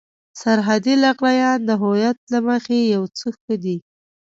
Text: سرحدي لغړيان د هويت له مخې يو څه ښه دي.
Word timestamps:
سرحدي 0.41 0.93
لغړيان 1.03 1.59
د 1.65 1.71
هويت 1.81 2.17
له 2.31 2.39
مخې 2.47 2.77
يو 2.95 3.03
څه 3.17 3.27
ښه 3.39 3.55
دي. 3.63 3.77